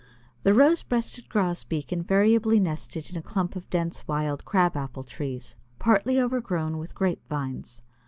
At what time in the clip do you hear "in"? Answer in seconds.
3.11-3.17